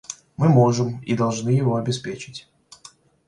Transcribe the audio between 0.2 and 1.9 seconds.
Мы можем и должны его